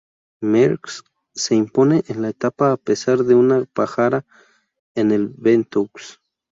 Merckx 0.41 1.03
se 1.35 1.53
impone 1.53 2.01
en 2.07 2.23
la 2.23 2.29
etapa 2.29 2.71
a 2.71 2.77
pesar 2.77 3.19
de 3.19 3.35
una 3.35 3.63
pájara 3.65 4.25
en 4.95 5.11
el 5.11 5.27
Ventoux. 5.37 6.19